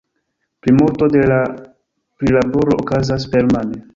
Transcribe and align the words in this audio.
Plimulto 0.65 1.09
de 1.15 1.21
la 1.33 1.37
prilaboro 2.23 2.79
okazas 2.85 3.29
permane. 3.37 3.81